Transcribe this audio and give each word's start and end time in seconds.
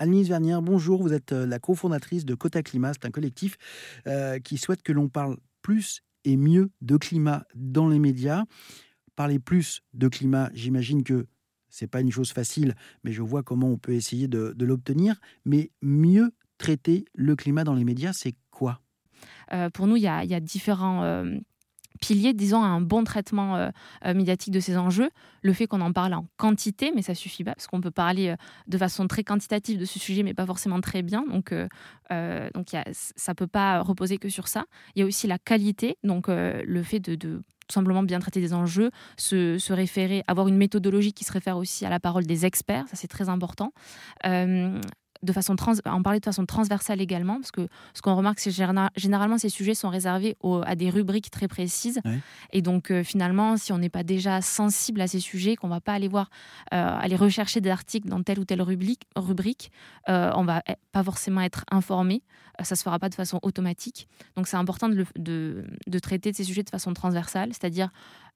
Annelise 0.00 0.30
Vernière, 0.30 0.62
bonjour. 0.62 1.02
Vous 1.02 1.12
êtes 1.12 1.32
la 1.32 1.58
cofondatrice 1.58 2.24
de 2.24 2.34
Cota 2.34 2.62
Climat. 2.62 2.94
C'est 2.94 3.04
un 3.04 3.10
collectif 3.10 3.58
qui 4.42 4.56
souhaite 4.56 4.82
que 4.82 4.92
l'on 4.92 5.10
parle 5.10 5.36
plus 5.60 6.00
et 6.24 6.38
mieux 6.38 6.70
de 6.80 6.96
climat 6.96 7.44
dans 7.54 7.86
les 7.86 7.98
médias. 7.98 8.44
Parler 9.14 9.38
plus 9.38 9.82
de 9.92 10.08
climat, 10.08 10.50
j'imagine 10.54 11.04
que 11.04 11.26
c'est 11.68 11.86
pas 11.86 12.00
une 12.00 12.10
chose 12.10 12.32
facile, 12.32 12.74
mais 13.04 13.12
je 13.12 13.20
vois 13.20 13.42
comment 13.42 13.68
on 13.68 13.76
peut 13.76 13.92
essayer 13.92 14.26
de, 14.26 14.54
l'obtenir. 14.64 15.20
Mais 15.44 15.70
mieux 15.82 16.32
traiter 16.56 17.04
le 17.14 17.36
climat 17.36 17.64
dans 17.64 17.74
les 17.74 17.84
médias, 17.84 18.14
c'est 18.14 18.34
quoi? 18.50 18.80
Euh, 19.52 19.68
Pour 19.68 19.86
nous, 19.86 19.96
il 19.96 20.02
y, 20.02 20.08
a, 20.08 20.40
différents 20.40 21.04
euh, 21.04 21.36
piliers, 22.00 22.34
disons, 22.34 22.62
à 22.62 22.66
un 22.66 22.80
bon 22.80 23.04
traitement 23.04 23.56
euh, 23.56 23.70
médiatique 24.14 24.52
de 24.52 24.60
ces 24.60 24.76
enjeux. 24.76 25.10
Le 25.42 25.52
fait 25.52 25.66
qu'on 25.66 25.80
en 25.80 25.92
parle 25.92 26.14
en 26.14 26.26
quantité, 26.36 26.92
mais 26.94 27.02
ça 27.02 27.14
suffit 27.14 27.44
pas, 27.44 27.54
parce 27.54 27.66
qu'on 27.66 27.80
peut 27.80 27.90
parler 27.90 28.34
de 28.66 28.78
façon 28.78 29.06
très 29.06 29.24
quantitative 29.24 29.78
de 29.78 29.84
ce 29.84 29.98
sujet, 29.98 30.22
mais 30.22 30.34
pas 30.34 30.46
forcément 30.46 30.80
très 30.80 31.02
bien. 31.02 31.24
Donc, 31.30 31.54
donc 32.54 32.72
y 32.72 32.76
ça 32.92 33.34
peut 33.34 33.46
pas 33.46 33.80
reposer 33.80 34.18
que 34.18 34.28
sur 34.28 34.48
ça. 34.48 34.64
Il 34.94 35.00
y 35.00 35.02
a 35.02 35.06
aussi 35.06 35.26
la 35.26 35.38
qualité, 35.38 35.96
donc 36.04 36.28
le 36.28 36.82
fait 36.82 37.00
de 37.00 37.42
tout 37.70 37.74
simplement 37.74 38.02
bien 38.02 38.18
traiter 38.18 38.40
des 38.40 38.52
enjeux, 38.52 38.90
se, 39.16 39.72
référer, 39.72 40.24
avoir 40.26 40.48
une 40.48 40.56
méthodologie 40.56 41.12
qui 41.12 41.24
se 41.24 41.32
réfère 41.32 41.56
aussi 41.56 41.86
à 41.86 41.90
la 41.90 42.00
parole 42.00 42.26
des 42.26 42.44
experts, 42.44 42.86
ça 42.88 42.96
c'est 42.96 43.08
très 43.08 43.28
important. 43.28 43.72
Euh, 44.26 44.80
de 45.22 45.32
façon 45.32 45.56
trans, 45.56 45.74
en 45.84 46.02
parler 46.02 46.20
de 46.20 46.24
façon 46.24 46.46
transversale 46.46 47.00
également, 47.00 47.34
parce 47.34 47.50
que 47.50 47.68
ce 47.94 48.02
qu'on 48.02 48.14
remarque, 48.14 48.40
c'est 48.40 48.50
généralement 48.50 49.38
ces 49.38 49.48
sujets 49.48 49.74
sont 49.74 49.88
réservés 49.88 50.36
à 50.64 50.74
des 50.74 50.90
rubriques 50.90 51.30
très 51.30 51.48
précises. 51.48 52.00
Et 52.52 52.62
donc 52.62 52.90
euh, 52.90 53.04
finalement, 53.04 53.56
si 53.56 53.72
on 53.72 53.78
n'est 53.78 53.90
pas 53.90 54.02
déjà 54.02 54.40
sensible 54.40 55.00
à 55.00 55.06
ces 55.06 55.20
sujets, 55.20 55.56
qu'on 55.56 55.68
va 55.68 55.80
pas 55.80 55.92
aller 55.92 56.08
voir, 56.08 56.30
euh, 56.72 56.98
aller 57.00 57.16
rechercher 57.16 57.60
des 57.60 57.70
articles 57.70 58.08
dans 58.08 58.22
telle 58.22 58.38
ou 58.38 58.44
telle 58.44 58.62
rubrique, 58.62 59.02
rubrique 59.16 59.70
euh, 60.08 60.30
on 60.34 60.44
va 60.44 60.62
pas 60.92 61.04
forcément 61.04 61.42
être 61.42 61.64
informé. 61.70 62.22
ça 62.62 62.76
se 62.76 62.82
fera 62.82 62.98
pas 62.98 63.08
de 63.08 63.14
façon 63.14 63.38
automatique. 63.42 64.08
Donc 64.36 64.46
c'est 64.48 64.56
important 64.56 64.88
de, 64.88 65.04
de, 65.16 65.64
de 65.86 65.98
traiter 65.98 66.30
de 66.30 66.36
ces 66.36 66.44
sujets 66.44 66.62
de 66.62 66.70
façon 66.70 66.94
transversale, 66.94 67.50
c'est-à-dire 67.50 67.90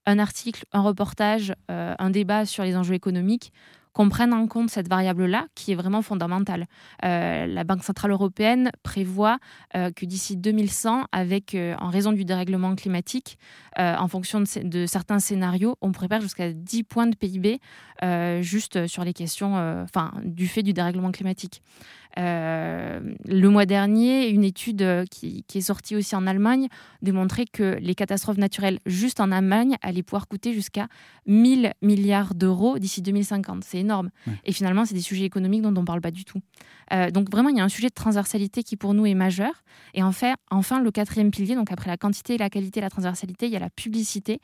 un 0.06 0.18
article, 0.18 0.66
un 0.72 0.82
reportage, 0.82 1.54
un 1.68 2.10
débat 2.10 2.44
sur 2.44 2.62
les 2.62 2.76
enjeux 2.76 2.94
économiques 2.94 3.52
qu'on 3.94 4.08
prenne 4.08 4.34
en 4.34 4.46
compte 4.46 4.68
cette 4.70 4.88
variable-là 4.88 5.46
qui 5.54 5.72
est 5.72 5.76
vraiment 5.76 6.02
fondamentale. 6.02 6.66
Euh, 7.04 7.46
la 7.46 7.64
Banque 7.64 7.84
Centrale 7.84 8.10
Européenne 8.10 8.70
prévoit 8.82 9.38
euh, 9.76 9.90
que 9.92 10.04
d'ici 10.04 10.36
2100, 10.36 11.06
avec, 11.12 11.54
euh, 11.54 11.74
en 11.78 11.88
raison 11.88 12.12
du 12.12 12.24
dérèglement 12.24 12.74
climatique, 12.74 13.38
en 13.76 14.06
fonction 14.06 14.40
de, 14.40 14.86
certains 14.86 15.18
scénarios, 15.18 15.76
on 15.80 15.90
perdre 15.90 16.22
jusqu'à 16.22 16.52
10 16.52 16.84
points 16.84 17.06
de 17.06 17.16
PIB 17.16 17.60
juste 18.40 18.86
sur 18.86 19.04
les 19.04 19.12
questions 19.12 19.54
enfin, 19.82 20.12
du 20.24 20.46
fait 20.46 20.62
du 20.62 20.72
dérèglement 20.72 21.10
climatique. 21.10 21.62
Le 22.16 23.48
mois 23.48 23.66
dernier, 23.66 24.28
une 24.28 24.44
étude 24.44 25.04
qui, 25.10 25.44
qui, 25.48 25.58
est 25.58 25.62
sortie 25.62 25.96
aussi 25.96 26.14
en 26.14 26.26
Allemagne 26.26 26.68
démontrait 27.02 27.46
que 27.46 27.76
les 27.80 27.94
catastrophes 27.94 28.38
naturelles 28.38 28.78
juste 28.86 29.20
en 29.20 29.32
Allemagne 29.32 29.76
allaient 29.82 30.02
pouvoir 30.02 30.28
coûter 30.28 30.52
jusqu'à 30.52 30.88
1000 31.26 31.72
milliards 31.82 32.34
d'euros 32.34 32.78
d'ici 32.78 33.02
2050. 33.02 33.64
C'est 33.64 33.78
énorme. 33.78 34.10
Et 34.44 34.52
finalement, 34.52 34.84
c'est 34.84 34.94
des 34.94 35.00
sujets 35.00 35.24
économiques 35.24 35.62
dont 35.62 35.74
on 35.76 35.80
ne 35.80 35.86
parle 35.86 36.00
pas 36.00 36.10
du 36.10 36.24
tout. 36.24 36.40
Euh, 36.92 37.10
donc 37.10 37.30
vraiment, 37.30 37.48
il 37.48 37.56
y 37.56 37.60
a 37.60 37.64
un 37.64 37.68
sujet 37.68 37.88
de 37.88 37.94
transversalité 37.94 38.62
qui 38.62 38.76
pour 38.76 38.94
nous 38.94 39.06
est 39.06 39.14
majeur. 39.14 39.64
Et 39.94 40.02
en 40.02 40.12
fait, 40.12 40.34
enfin, 40.50 40.80
le 40.80 40.90
quatrième 40.90 41.30
pilier, 41.30 41.54
donc 41.54 41.72
après 41.72 41.90
la 41.90 41.96
quantité, 41.96 42.36
la 42.38 42.50
qualité, 42.50 42.80
la 42.80 42.90
transversalité, 42.90 43.46
il 43.46 43.52
y 43.52 43.56
a 43.56 43.60
la 43.60 43.70
publicité, 43.70 44.40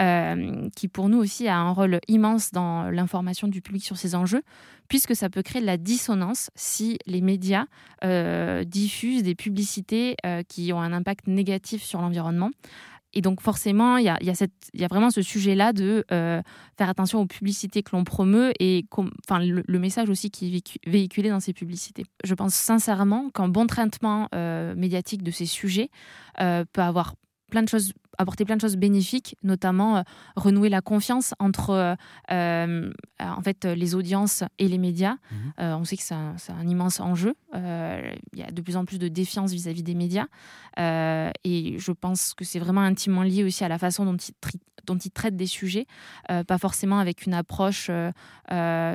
euh, 0.00 0.68
qui 0.74 0.88
pour 0.88 1.08
nous 1.08 1.18
aussi 1.18 1.48
a 1.48 1.56
un 1.56 1.70
rôle 1.70 2.00
immense 2.08 2.50
dans 2.50 2.90
l'information 2.90 3.48
du 3.48 3.60
public 3.60 3.84
sur 3.84 3.96
ces 3.96 4.14
enjeux, 4.14 4.42
puisque 4.88 5.14
ça 5.14 5.28
peut 5.28 5.42
créer 5.42 5.60
de 5.60 5.66
la 5.66 5.76
dissonance 5.76 6.50
si 6.54 6.98
les 7.12 7.20
médias 7.20 7.66
euh, 8.04 8.64
diffusent 8.64 9.22
des 9.22 9.34
publicités 9.34 10.16
qui 10.48 10.72
ont 10.72 10.80
un 10.80 10.92
impact 10.92 11.26
négatif 11.26 11.82
sur 11.82 12.00
l'environnement. 12.00 12.50
Et 13.14 13.20
donc 13.20 13.40
forcément, 13.40 13.98
il 13.98 14.04
y 14.04 14.08
a, 14.08 14.88
vraiment 14.88 15.10
ce 15.10 15.22
sujet-là 15.22 15.72
de 15.72 16.04
euh, 16.12 16.40
faire 16.78 16.88
attention 16.88 17.20
aux 17.20 17.26
publicités 17.26 17.82
que 17.82 17.94
l'on 17.94 18.04
promeut 18.04 18.52
et 18.58 18.86
enfin, 19.28 19.44
le, 19.44 19.78
message 19.78 20.08
aussi 20.08 20.30
qui 20.30 20.56
est 20.56 20.88
véhiculé 20.88 21.28
dans 21.28 21.40
ces 21.40 21.52
publicités. 21.52 22.04
Je 22.24 22.34
pense 22.34 22.54
sincèrement 22.54 23.30
qu'un 23.30 23.48
bon 23.48 23.66
traitement 23.66 24.28
euh, 24.34 24.74
médiatique 24.74 25.22
de 25.22 25.30
ces 25.30 25.46
sujets 25.46 25.90
euh, 26.40 26.64
peut 26.72 26.82
avoir 26.82 27.14
plein 27.50 27.62
de 27.62 27.68
choses 27.68 27.92
apporter 28.18 28.44
plein 28.44 28.56
de 28.56 28.60
choses 28.60 28.76
bénéfiques, 28.76 29.36
notamment 29.42 29.98
euh, 29.98 30.02
renouer 30.36 30.68
la 30.68 30.80
confiance 30.80 31.34
entre 31.38 31.70
euh, 31.70 31.94
euh, 32.30 32.90
en 33.18 33.42
fait, 33.42 33.64
les 33.64 33.94
audiences 33.94 34.44
et 34.58 34.68
les 34.68 34.78
médias. 34.78 35.16
Mhm. 35.30 35.52
on 35.58 35.84
sait 35.84 35.96
que 35.96 36.02
c'est 36.02 36.14
un, 36.14 36.36
un, 36.48 36.66
immense 36.66 37.00
enjeu. 37.00 37.34
Il 37.54 38.38
y 38.38 38.42
a 38.42 38.50
de 38.50 38.62
plus 38.62 38.76
en 38.76 38.84
plus 38.84 38.98
de 38.98 39.08
défiance 39.08 39.52
vis-à-vis 39.52 39.82
des 39.82 39.94
médias. 39.94 40.26
et 40.78 41.76
je 41.78 41.92
pense 41.92 42.34
que 42.34 42.44
c'est 42.44 42.58
vraiment 42.58 42.80
intimement 42.80 43.22
lié 43.22 43.44
aussi 43.44 43.64
à 43.64 43.68
la 43.68 43.78
façon 43.78 44.04
dont 44.04 44.16
ils, 44.16 44.34
dont 44.86 44.96
ils 44.96 45.10
traitent 45.10 45.36
des 45.36 45.46
sujets, 45.46 45.86
pas 46.28 46.58
forcément 46.58 46.98
avec 46.98 47.26
une 47.26 47.34
approche 47.34 47.90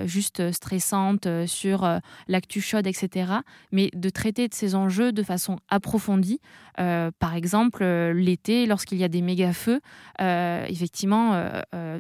juste 0.06 0.52
stressante 0.52 1.28
sur 1.46 1.88
l'actu 2.28 2.62
chaude, 2.62 2.88
etc., 2.88 3.32
mais 3.72 3.90
de 3.94 4.10
traiter 4.10 4.48
de 4.48 4.54
ces 4.54 4.76
enjeux 4.76 5.12
de 5.12 5.24
façon 5.24 5.60
approfondie. 5.70 6.40
par 6.76 7.36
exemple, 7.36 7.84
l'été, 8.14 8.66
lorsqu'il 8.66 8.98
y 8.98 9.04
a 9.04 9.08
des 9.08 9.22
méga-feux, 9.22 9.82
euh, 10.22 10.66
effectivement, 10.68 11.34
euh, 11.34 11.62
euh, 11.76 12.00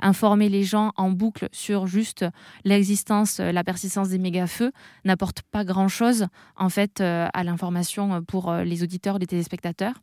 informer 0.00 0.48
les 0.48 0.62
gens 0.62 0.92
en 0.96 1.10
boucle 1.10 1.48
sur 1.52 1.86
juste 1.86 2.24
l'existence, 2.64 3.38
la 3.38 3.64
persistance 3.64 4.08
des 4.08 4.18
méga-feux 4.18 4.72
n'apporte 5.04 5.42
pas 5.42 5.64
grand-chose 5.64 6.26
en 6.56 6.68
fait 6.68 7.00
à 7.00 7.44
l'information 7.44 8.22
pour 8.22 8.52
les 8.52 8.82
auditeurs, 8.82 9.18
les 9.18 9.26
téléspectateurs. 9.26 9.94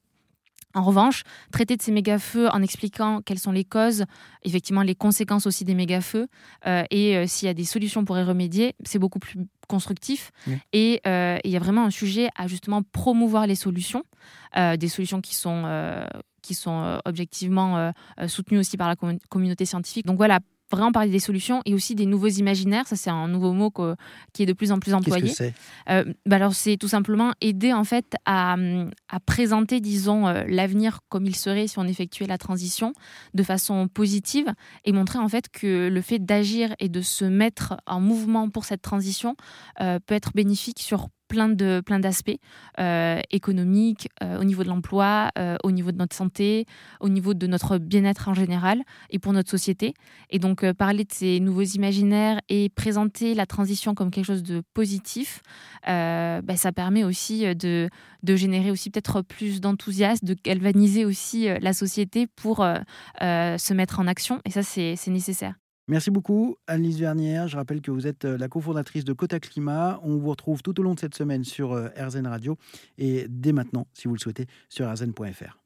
En 0.75 0.81
revanche, 0.81 1.23
traiter 1.51 1.78
de 1.78 1.81
ces 1.81 1.91
méga-feux 1.91 2.50
en 2.50 2.61
expliquant 2.61 3.22
quelles 3.22 3.39
sont 3.39 3.51
les 3.51 3.63
causes, 3.63 4.06
effectivement 4.44 4.81
les 4.81 4.95
conséquences 4.95 5.45
aussi 5.45 5.66
des 5.66 5.75
méga-feux, 5.75 6.28
euh, 6.66 6.84
et 6.89 7.16
euh, 7.16 7.28
s'il 7.28 7.45
y 7.45 7.50
a 7.50 7.53
des 7.53 7.66
solutions 7.66 8.06
pour 8.06 8.17
y 8.17 8.23
remédier, 8.23 8.73
c'est 8.84 8.97
beaucoup 8.97 9.19
plus 9.19 9.39
constructif. 9.67 10.31
Et 10.72 11.00
euh, 11.06 11.38
il 11.44 11.51
y 11.51 11.56
a 11.56 11.59
vraiment 11.59 11.85
un 11.85 11.91
sujet 11.91 12.29
à 12.35 12.47
justement 12.47 12.81
promouvoir 12.81 13.47
les 13.47 13.56
solutions, 13.56 14.03
des 14.56 14.88
solutions 14.88 15.22
qui 15.22 15.35
sont, 15.35 15.66
qui 16.41 16.53
sont 16.53 17.00
objectivement 17.05 17.91
soutenues 18.28 18.59
aussi 18.59 18.78
par 18.78 18.88
la 18.88 18.95
communauté 19.29 19.66
scientifique. 19.66 20.05
Donc 20.05 20.17
voilà, 20.17 20.40
vraiment 20.75 20.91
parler 20.91 21.09
des 21.09 21.19
solutions 21.19 21.61
et 21.66 21.73
aussi 21.73 21.95
des 21.95 22.06
nouveaux 22.06 22.28
imaginaires. 22.28 22.88
Ça, 22.88 22.95
c'est 22.95 23.09
un 23.09 23.28
nouveau 23.28 23.53
mot 23.53 23.72
qui 24.34 24.44
est 24.44 24.45
de 24.45 24.53
plus 24.53 24.72
en 24.72 24.79
plus 24.79 24.94
employé. 24.94 25.28
Qu'est-ce 25.28 25.44
que 25.44 25.53
c'est? 25.88 25.94
Euh, 25.94 26.13
bah 26.25 26.38
Alors, 26.38 26.53
c'est 26.53 26.78
tout 26.78 26.88
simplement 26.88 27.31
aider 27.41 27.73
en 27.73 27.84
fait 27.84 28.16
à, 28.25 28.56
à 29.09 29.19
présenter, 29.19 29.79
disons, 29.79 30.28
euh, 30.28 30.44
l'avenir 30.47 31.00
comme 31.09 31.25
il 31.25 31.35
serait 31.35 31.67
si 31.67 31.79
on 31.79 31.85
effectuait 31.85 32.28
la 32.28 32.38
transition 32.38 32.94
de 33.34 33.44
façon 33.44 33.88
positive 33.88 34.51
et 34.85 34.91
montrer 34.91 35.19
en 35.19 35.29
fait 35.29 35.50
que 35.50 35.89
le 35.89 36.01
fait 36.01 36.19
d'agir 36.19 36.75
et 36.79 36.90
de 36.90 37.01
se 37.01 37.25
mettre 37.25 37.78
en 37.85 38.00
mouvement 38.00 38.50
pour 38.50 38.66
cette 38.66 38.81
transition 38.81 39.35
euh, 39.81 40.00
peut 40.05 40.16
être 40.16 40.31
bénéfique 40.34 40.79
sur 40.79 41.09
plein 41.34 41.50
de 41.50 41.82
plein 41.84 42.00
d'aspects 42.00 42.38
euh, 42.80 43.20
économiques, 43.32 44.08
euh, 44.22 44.40
au 44.40 44.44
niveau 44.44 44.64
de 44.64 44.70
l'emploi, 44.70 45.32
euh, 45.40 45.58
au 45.64 45.72
niveau 45.72 45.92
de 45.92 45.98
notre 45.98 46.16
santé, 46.16 46.68
au 47.00 47.10
niveau 47.10 47.34
de 47.34 47.48
notre 47.48 47.80
bien-être 47.80 48.30
en 48.30 48.36
général 48.36 48.84
et 49.10 49.18
pour 49.18 49.34
notre 49.34 49.50
société. 49.50 49.96
Et 50.30 50.38
donc 50.38 50.64
parler 50.74 51.06
de 51.06 51.12
ces 51.12 51.40
nouveaux 51.40 51.64
imaginaires 51.64 52.40
et 52.50 52.70
présenter 52.70 53.34
la 53.34 53.48
transition 53.48 53.96
comme 53.96 54.12
quelque 54.12 54.28
chose 54.28 54.44
de 54.44 54.62
positif, 54.76 55.42
bah, 55.88 56.56
ça 56.56 56.72
permet 56.72 57.04
aussi 57.04 57.56
de, 57.56 57.90
de 58.22 58.36
générer 58.36 58.70
aussi 58.70 58.92
peut-être 58.92 59.22
plus 59.22 59.60
d'enthousiasme, 59.60 60.28
de 60.28 60.36
galvaniser 60.36 61.04
aussi 61.04 61.48
la 61.60 61.74
société 61.74 62.28
pour 62.28 62.58
se 63.20 63.74
mettre 63.74 64.00
en 64.00 64.08
action. 64.08 64.40
Et 64.46 64.52
ça, 64.52 64.62
c'est 64.62 65.08
nécessaire. 65.08 65.56
Merci 65.88 66.12
beaucoup, 66.12 66.56
Annelise 66.66 67.00
Vernière. 67.00 67.50
Je 67.50 67.58
rappelle 67.58 67.82
que 67.82 67.92
vous 67.92 68.08
êtes 68.08 68.24
euh, 68.24 68.38
la 68.38 68.48
cofondatrice 68.48 69.04
de 69.04 69.12
Cota 69.12 69.40
Climat. 69.40 70.00
On 70.04 70.18
vous 70.18 70.30
retrouve 70.30 70.62
tout 70.62 70.80
au 70.80 70.84
long 70.84 70.94
de 70.94 71.00
cette 71.00 71.16
semaine 71.16 71.44
sur 71.44 71.74
euh, 71.74 71.90
RZN 71.97 72.26
Radio 72.26 72.58
et 72.97 73.26
dès 73.30 73.52
maintenant, 73.52 73.88
si 73.94 74.08
vous 74.08 74.14
le 74.14 74.20
souhaitez, 74.20 74.47
sur 74.70 74.90
rzn.fr. 74.90 75.63